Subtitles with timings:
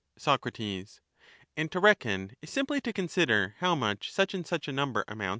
[0.17, 5.03] Soc, And to reckon is simply to consider how much such and such a number
[5.07, 5.29] amounts to